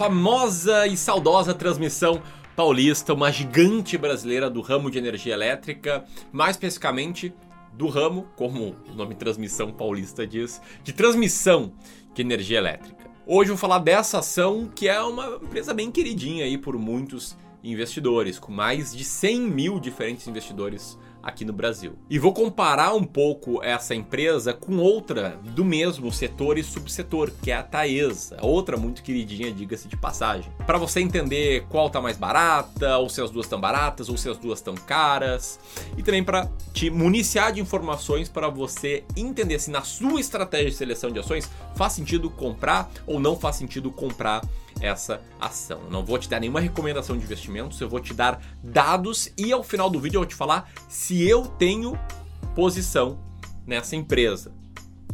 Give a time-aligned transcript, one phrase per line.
[0.00, 2.22] famosa e saudosa transmissão
[2.56, 7.34] paulista, uma gigante brasileira do ramo de energia elétrica, mais especificamente
[7.74, 11.74] do ramo, como o nome transmissão paulista diz, de transmissão
[12.14, 13.10] de energia elétrica.
[13.26, 17.36] Hoje eu vou falar dessa ação que é uma empresa bem queridinha aí por muitos
[17.62, 21.94] investidores, com mais de 100 mil diferentes investidores aqui no Brasil.
[22.08, 27.50] E vou comparar um pouco essa empresa com outra do mesmo setor e subsetor, que
[27.50, 30.50] é a Taesa, outra muito queridinha, diga-se de passagem.
[30.66, 34.28] Para você entender qual tá mais barata, ou se as duas estão baratas, ou se
[34.28, 35.58] as duas estão caras,
[35.96, 40.76] e também para te municiar de informações para você entender se na sua estratégia de
[40.76, 44.42] seleção de ações faz sentido comprar ou não faz sentido comprar
[44.80, 45.80] essa ação.
[45.90, 49.62] não vou te dar nenhuma recomendação de investimentos, eu vou te dar dados e ao
[49.62, 51.98] final do vídeo eu vou te falar se eu tenho
[52.54, 53.18] posição
[53.66, 54.52] nessa empresa.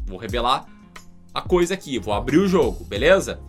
[0.04, 0.66] Vou revelar
[1.34, 3.40] a coisa aqui, vou abrir o jogo, beleza?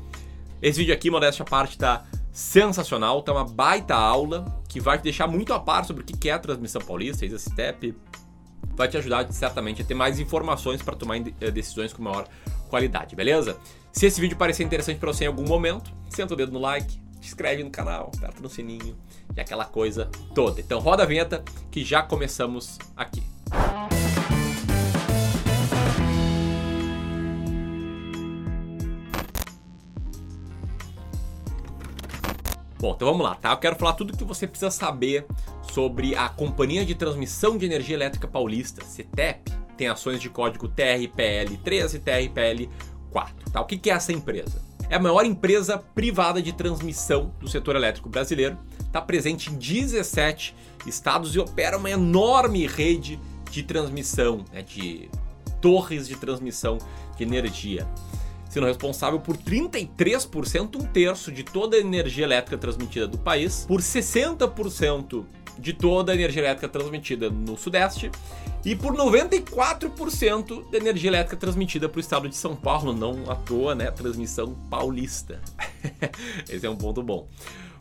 [0.62, 5.04] Esse vídeo aqui, modéstia à parte, tá sensacional, tá uma baita aula que vai te
[5.04, 7.96] deixar muito a par sobre o que é a transmissão paulista, esse step,
[8.76, 12.28] vai te ajudar certamente a ter mais informações para tomar eh, decisões com maior
[12.70, 13.58] qualidade, beleza?
[13.92, 17.00] Se esse vídeo parecer interessante para você em algum momento, senta o dedo no like,
[17.22, 18.98] se inscreve no canal, aperta no sininho
[19.36, 20.60] e aquela coisa toda.
[20.60, 23.22] Então roda a vinheta que já começamos aqui.
[32.80, 33.52] Bom, então vamos lá, tá?
[33.52, 35.24] Eu quero falar tudo o que você precisa saber
[35.72, 39.52] sobre a Companhia de Transmissão de Energia Elétrica Paulista, CETEP.
[39.76, 43.52] Tem ações de código TRPL13 e TRPL4.
[43.54, 43.62] Tá?
[43.62, 44.67] O que é essa empresa?
[44.90, 48.58] É a maior empresa privada de transmissão do setor elétrico brasileiro.
[48.80, 53.20] Está presente em 17 estados e opera uma enorme rede
[53.52, 55.10] de transmissão, né, de
[55.62, 56.78] torres de transmissão
[57.18, 57.88] de energia
[58.50, 63.82] sendo responsável por 33%, um terço de toda a energia elétrica transmitida do país, por
[63.82, 65.26] 60%
[65.60, 68.12] de toda a energia elétrica transmitida no Sudeste
[68.66, 73.36] e por 94% da energia elétrica transmitida para o estado de São Paulo, não à
[73.36, 73.90] toa, né?
[73.92, 75.42] Transmissão paulista.
[76.50, 77.28] Esse é um ponto bom.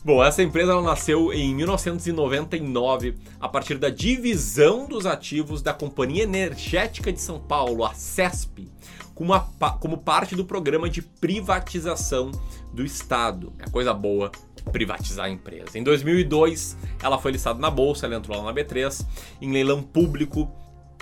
[0.03, 6.23] Bom, essa empresa ela nasceu em 1999 a partir da divisão dos ativos da Companhia
[6.23, 8.69] Energética de São Paulo, a CESP,
[9.17, 9.41] como, uma,
[9.79, 12.31] como parte do programa de privatização
[12.71, 13.51] do Estado.
[13.57, 14.31] É coisa boa
[14.71, 15.77] privatizar a empresa.
[15.77, 19.05] Em 2002, ela foi listada na bolsa, ela entrou lá na B3,
[19.41, 20.51] em leilão público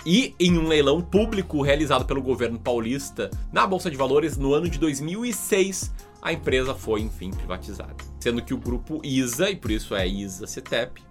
[0.04, 4.68] e em um leilão público realizado pelo governo paulista na Bolsa de Valores no ano
[4.68, 7.96] de 2006, a empresa foi enfim privatizada.
[8.20, 11.02] Sendo que o grupo ISA, e por isso é ISA CETEP,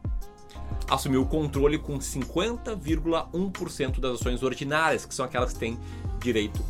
[0.90, 5.78] assumiu o controle com 50,1% das ações ordinárias, que são aquelas que têm
[6.20, 6.64] direito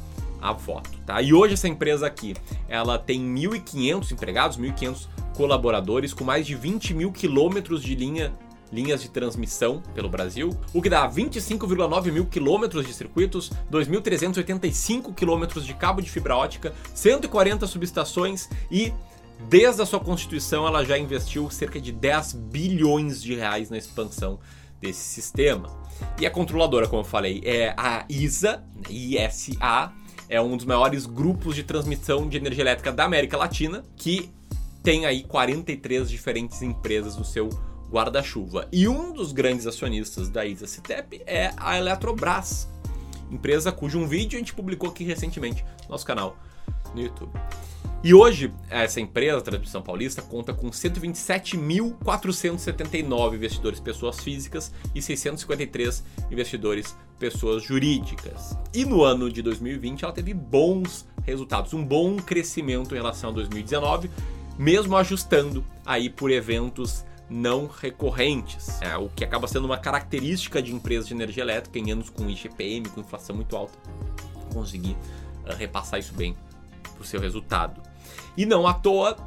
[0.46, 1.22] a voto, tá?
[1.22, 2.36] E hoje essa empresa aqui,
[2.70, 8.34] ela tem 1.500 empregados, 1.500 colaboradores, com mais de 20 mil quilômetros de linha
[8.72, 15.66] linhas de transmissão pelo Brasil, o que dá 25,9 mil quilômetros de circuitos, 2.385 quilômetros
[15.66, 18.92] de cabo de fibra ótica, 140 subestações e
[19.48, 24.40] desde a sua constituição ela já investiu cerca de 10 bilhões de reais na expansão
[24.82, 25.70] desse sistema.
[26.20, 29.92] E a controladora, como eu falei, é a ISA, ISA,
[30.30, 34.32] é um dos maiores grupos de transmissão de energia elétrica da América Latina, que
[34.84, 37.50] tem aí 43 diferentes empresas no seu
[37.90, 38.68] guarda-chuva.
[38.72, 42.68] E um dos grandes acionistas da ISA Citep é a Eletrobras,
[43.32, 46.38] empresa cujo um vídeo a gente publicou aqui recentemente no nosso canal
[46.94, 47.32] no YouTube.
[48.06, 56.04] E hoje, essa empresa, a Transmissão Paulista, conta com 127.479 investidores pessoas físicas e 653
[56.30, 58.56] investidores pessoas jurídicas.
[58.72, 63.34] E no ano de 2020 ela teve bons resultados, um bom crescimento em relação a
[63.34, 64.12] 2019,
[64.56, 70.72] mesmo ajustando aí por eventos não recorrentes, é, o que acaba sendo uma característica de
[70.72, 73.74] empresas de energia elétrica em anos com IGPM, com inflação muito alta,
[74.54, 74.96] conseguir
[75.44, 76.38] uh, repassar isso bem
[76.94, 77.95] para o seu resultado.
[78.36, 79.18] E não à toa,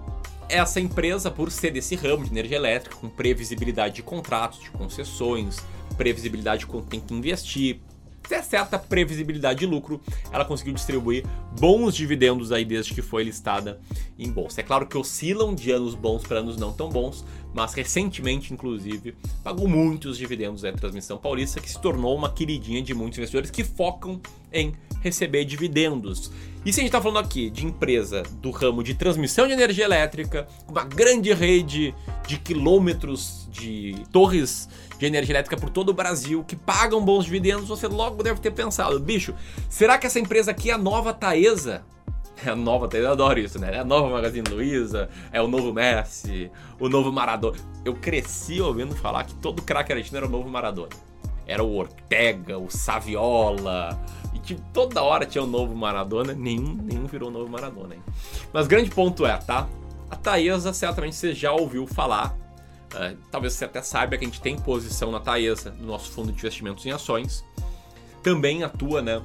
[0.48, 5.58] essa empresa, por ser desse ramo de energia elétrica, com previsibilidade de contratos, de concessões,
[5.96, 7.80] previsibilidade de quanto tem que investir,
[8.28, 11.24] ter certa previsibilidade de lucro, ela conseguiu distribuir
[11.58, 13.80] bons dividendos aí desde que foi listada
[14.18, 14.60] em bolsa.
[14.60, 19.16] É claro que oscilam de anos bons para anos não tão bons, mas recentemente, inclusive,
[19.42, 23.64] pagou muitos dividendos da Transmissão Paulista, que se tornou uma queridinha de muitos investidores que
[23.64, 24.20] focam
[24.52, 26.30] em receber dividendos.
[26.64, 29.84] E se a gente está falando aqui de empresa do ramo de transmissão de energia
[29.84, 31.94] elétrica, uma grande rede
[32.26, 34.68] de quilômetros de torres
[34.98, 38.50] de energia elétrica por todo o Brasil que pagam bons dividendos, você logo deve ter
[38.50, 39.34] pensado, bicho,
[39.68, 41.82] será que essa empresa aqui é a nova Taesa?
[42.46, 43.74] É a nova, eu adoro isso, né?
[43.74, 46.48] É a nova Magazine Luiza, é o novo Messi,
[46.78, 47.58] o novo Maradona.
[47.84, 50.90] Eu cresci ouvindo falar que todo craque argentino era o novo Maradona.
[51.48, 53.98] Era o Ortega, o Saviola,
[54.34, 57.94] e tipo, toda hora tinha um novo Maradona, nenhum, nenhum virou novo Maradona.
[57.94, 58.02] Hein?
[58.52, 59.66] Mas grande ponto é, tá?
[60.10, 62.36] A Taesa, certamente você já ouviu falar,
[62.94, 66.30] uh, talvez você até saiba que a gente tem posição na Taesa, no nosso fundo
[66.30, 67.44] de investimentos em ações.
[68.22, 69.22] Também atua, né,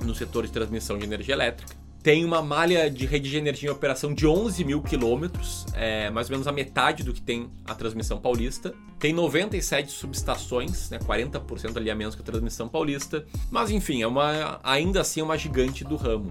[0.00, 3.72] no setor de transmissão de energia elétrica tem uma malha de rede de energia em
[3.72, 7.74] operação de 11 mil quilômetros, é mais ou menos a metade do que tem a
[7.74, 8.74] transmissão paulista.
[8.98, 13.24] Tem 97 subestações, né, 40% ali a menos que a transmissão paulista.
[13.50, 16.30] Mas enfim, é uma, ainda assim é uma gigante do ramo.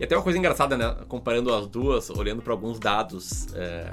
[0.00, 3.92] E até uma coisa engraçada, né, comparando as duas, olhando para alguns dados é,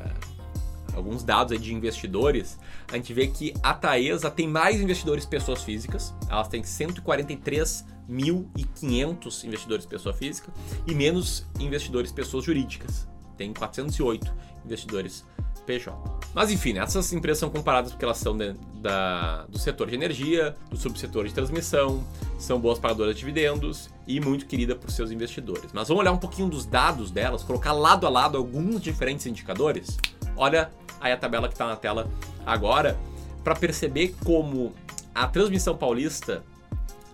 [1.00, 2.60] alguns dados de investidores,
[2.92, 9.86] a gente vê que a Taesa tem mais investidores pessoas físicas, elas têm 143.500 investidores
[9.86, 10.54] pessoa física
[10.86, 13.08] e menos investidores pessoas jurídicas,
[13.38, 14.32] tem 408
[14.66, 15.26] investidores
[15.70, 15.96] PJ.
[16.34, 19.96] Mas enfim, né, essas empresas são comparadas porque elas são de, da, do setor de
[19.96, 22.04] energia, do subsetor de transmissão,
[22.40, 25.72] são boas pagadoras de dividendos e muito querida por seus investidores.
[25.72, 29.98] Mas vamos olhar um pouquinho dos dados delas, colocar lado a lado alguns diferentes indicadores.
[30.40, 30.72] Olha
[31.02, 32.10] aí a tabela que está na tela
[32.46, 32.98] agora,
[33.44, 34.74] para perceber como
[35.14, 36.44] a transmissão paulista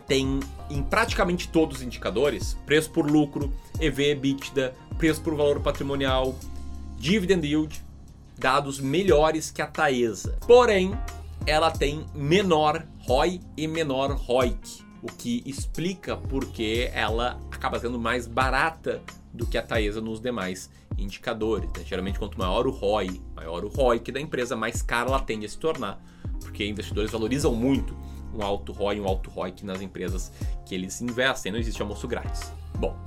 [0.08, 0.40] tem
[0.70, 6.36] em praticamente todos os indicadores preço por lucro, EV, EBITDA, preço por valor patrimonial,
[6.98, 7.84] dividend yield,
[8.38, 10.38] dados melhores que a Taesa.
[10.46, 10.96] Porém,
[11.48, 18.28] ela tem menor ROI e menor ROIC, o que explica porque ela acaba sendo mais
[18.28, 19.02] barata
[19.36, 21.70] do que a Taesa nos demais indicadores.
[21.78, 21.84] Né?
[21.86, 25.46] Geralmente, quanto maior o ROI, maior o ROI que da empresa, mais cara ela tende
[25.46, 26.04] a se tornar,
[26.40, 27.96] porque investidores valorizam muito
[28.34, 30.32] um alto ROI, um alto ROI nas empresas
[30.66, 31.52] que eles investem.
[31.52, 32.52] Não existe almoço grátis.
[32.78, 32.98] Bom,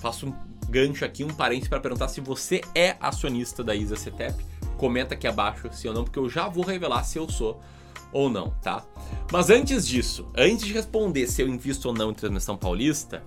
[0.00, 0.34] faço um
[0.68, 4.44] gancho aqui, um parênteses para perguntar se você é acionista da ISA CETEP.
[4.76, 7.60] Comenta aqui abaixo se ou não, porque eu já vou revelar se eu sou
[8.12, 8.84] ou não, tá?
[9.32, 13.22] Mas antes disso, antes de responder se eu invisto ou não em transmissão paulista,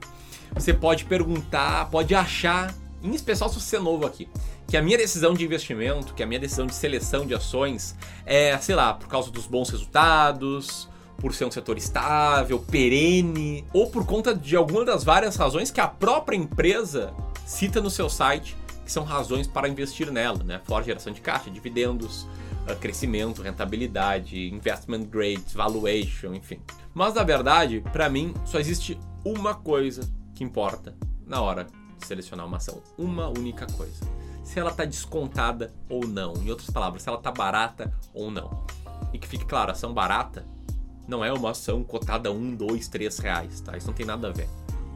[0.53, 4.27] você pode perguntar, pode achar, em especial se você é novo aqui,
[4.67, 8.57] que a minha decisão de investimento, que a minha decisão de seleção de ações é,
[8.59, 10.87] sei lá, por causa dos bons resultados,
[11.17, 15.81] por ser um setor estável, perene, ou por conta de alguma das várias razões que
[15.81, 17.13] a própria empresa
[17.45, 18.55] cita no seu site,
[18.85, 20.61] que são razões para investir nela, né?
[20.63, 22.27] Fora geração de caixa, dividendos,
[22.67, 26.59] ah, crescimento, rentabilidade, investment grades, valuation, enfim.
[26.93, 30.95] Mas na verdade, para mim, só existe uma coisa que importa
[31.27, 32.81] na hora de selecionar uma ação.
[32.97, 34.05] Uma única coisa.
[34.41, 36.33] Se ela está descontada ou não.
[36.37, 38.65] Em outras palavras, se ela está barata ou não.
[39.13, 40.45] E que fique claro, ação barata
[41.05, 43.75] não é uma ação cotada a 1, 2, 3 reais, tá?
[43.75, 44.47] Isso não tem nada a ver.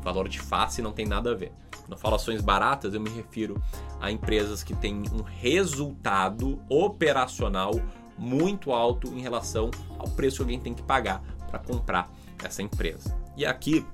[0.02, 1.52] Valor de face não tem nada a ver.
[1.82, 3.62] Quando eu falo ações baratas, eu me refiro
[4.00, 7.74] a empresas que têm um resultado operacional
[8.18, 9.70] muito alto em relação
[10.00, 12.10] ao preço que alguém tem que pagar para comprar
[12.42, 13.14] essa empresa.
[13.36, 13.86] E aqui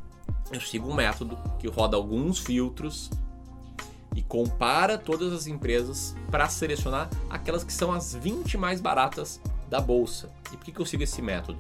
[0.52, 3.10] eu sigo um método que roda alguns filtros
[4.16, 9.40] e compara todas as empresas para selecionar aquelas que são as 20 mais baratas
[9.70, 10.30] da bolsa.
[10.52, 11.60] E por que, eu sigo esse método?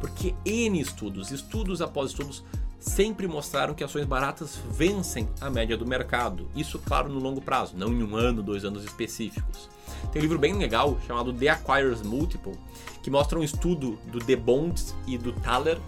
[0.00, 2.42] Porque N estudos, estudos após estudos,
[2.78, 6.48] sempre mostraram que ações baratas vencem a média do mercado.
[6.54, 9.68] Isso, claro, no longo prazo, não em um ano, dois anos específicos.
[10.12, 12.54] Tem um livro bem legal chamado The Acquirers Multiple,
[13.02, 15.78] que mostra um estudo do The Bonds e do Thaler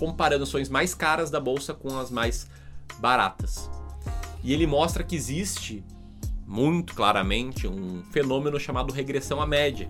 [0.00, 2.48] comparando ações mais caras da bolsa com as mais
[2.98, 3.70] baratas.
[4.42, 5.84] E ele mostra que existe
[6.46, 9.86] muito claramente um fenômeno chamado regressão à média,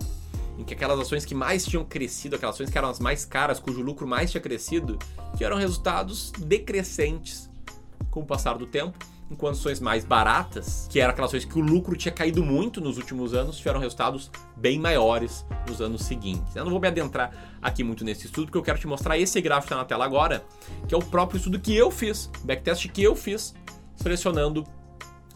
[0.57, 3.57] em que aquelas ações que mais tinham crescido, aquelas ações que eram as mais caras,
[3.57, 4.99] cujo lucro mais tinha crescido,
[5.31, 7.49] tiveram resultados decrescentes
[8.09, 8.99] com o passar do tempo,
[9.31, 12.97] enquanto ações mais baratas, que eram aquelas ações que o lucro tinha caído muito nos
[12.97, 16.55] últimos anos, tiveram resultados bem maiores nos anos seguintes.
[16.55, 19.39] Eu não vou me adentrar aqui muito nesse estudo, porque eu quero te mostrar esse
[19.39, 20.43] gráfico que está na tela agora,
[20.87, 23.55] que é o próprio estudo que eu fiz, backtest que eu fiz,
[23.95, 24.65] selecionando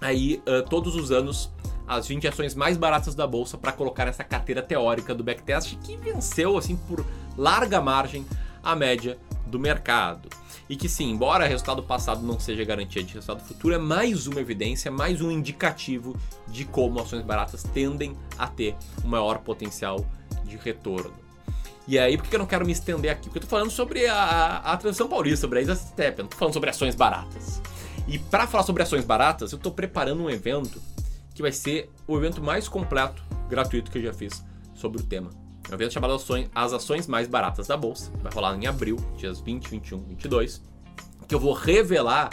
[0.02, 1.52] aí uh, todos os anos
[1.88, 5.96] as 20 ações mais baratas da bolsa para colocar nessa carteira teórica do backtest que
[5.98, 7.06] venceu assim por
[7.38, 8.25] larga margem
[8.64, 10.30] a média do mercado.
[10.68, 14.40] E que sim, embora resultado passado não seja garantia de resultado futuro, é mais uma
[14.40, 16.16] evidência, mais um indicativo
[16.48, 20.06] de como ações baratas tendem a ter um maior potencial
[20.44, 21.14] de retorno.
[21.88, 23.25] E aí, por que eu não quero me estender aqui?
[23.25, 26.36] Porque eu tô falando sobre a, a transição paulista, sobre a Isa Step, não tô
[26.36, 27.62] falando sobre ações baratas.
[28.08, 30.82] E para falar sobre ações baratas, eu tô preparando um evento
[31.36, 35.45] que vai ser o evento mais completo, gratuito que eu já fiz sobre o tema.
[35.68, 36.16] É um evento chamado
[36.54, 38.12] As Ações Mais Baratas da Bolsa.
[38.22, 40.62] Vai rolar em abril, dias 20, 21, 22.
[41.28, 42.30] Que eu vou revelar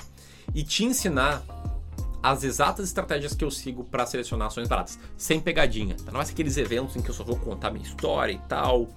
[0.54, 1.42] e te ensinar
[2.22, 5.96] as exatas estratégias que eu sigo para selecionar ações baratas, sem pegadinha.
[6.12, 8.88] Não ser aqueles eventos em que eu só vou contar minha história e tal,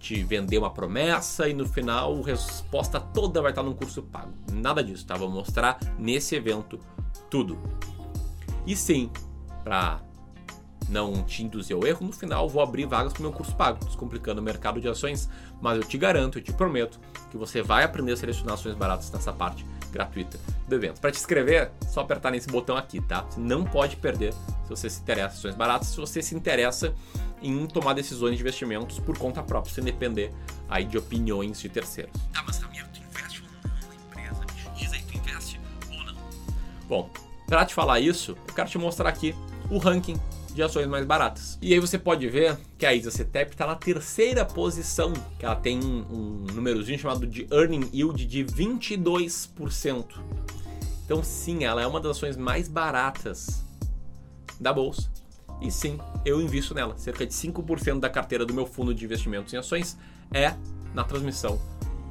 [0.00, 4.32] te vender uma promessa e no final a resposta toda vai estar num curso pago.
[4.52, 5.16] Nada disso, tá?
[5.16, 6.80] Vou mostrar nesse evento
[7.28, 7.58] tudo.
[8.66, 9.10] E sim,
[9.62, 10.00] para
[10.88, 13.84] não te induzir ao erro, no final vou abrir vagas para o meu curso pago,
[13.84, 15.28] descomplicando o mercado de ações,
[15.60, 19.10] mas eu te garanto, eu te prometo que você vai aprender a selecionar ações baratas
[19.10, 21.00] nessa parte gratuita do evento.
[21.00, 23.22] Para te inscrever, só apertar nesse botão aqui, tá?
[23.22, 26.94] Você não pode perder se você se interessa em ações baratas, se você se interessa
[27.42, 30.32] em tomar decisões de investimentos por conta própria, sem depender
[30.68, 32.12] aí de opiniões de terceiros.
[32.32, 34.46] Tá, mas tu investe ou não na empresa?
[34.74, 35.60] Diz aí, tu investe
[35.90, 36.14] ou não?
[36.88, 37.10] Bom,
[37.46, 39.34] para te falar isso, eu quero te mostrar aqui
[39.70, 40.18] o ranking
[40.54, 41.58] de ações mais baratas.
[41.60, 45.56] E aí você pode ver que a ISA CETEP está na terceira posição, que ela
[45.56, 50.04] tem um númerozinho chamado de Earning Yield de 22%.
[51.04, 53.64] Então sim, ela é uma das ações mais baratas
[54.60, 55.10] da bolsa.
[55.60, 56.96] E sim, eu invisto nela.
[56.96, 59.96] Cerca de 5% da carteira do meu fundo de investimentos em ações
[60.32, 60.54] é
[60.94, 61.60] na transmissão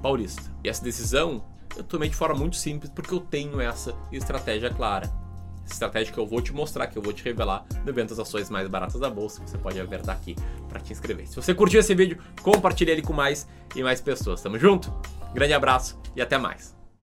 [0.02, 0.52] paulista.
[0.64, 1.44] E essa decisão
[1.76, 5.21] eu tomei de forma muito simples porque eu tenho essa estratégia clara
[5.66, 8.50] estratégia que eu vou te mostrar, que eu vou te revelar no evento das ações
[8.50, 10.36] mais baratas da bolsa, você pode apertar aqui
[10.68, 11.28] para te inscrever.
[11.28, 14.42] Se você curtiu esse vídeo, compartilhe ele com mais e mais pessoas.
[14.42, 14.94] Tamo junto?
[15.34, 16.81] Grande abraço e até mais.